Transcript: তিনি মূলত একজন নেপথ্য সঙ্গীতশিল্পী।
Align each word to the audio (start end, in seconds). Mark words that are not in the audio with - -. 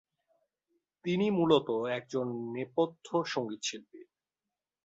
তিনি 1.05 1.25
মূলত 1.29 1.67
একজন 1.97 2.25
নেপথ্য 2.53 3.07
সঙ্গীতশিল্পী। 3.25 4.01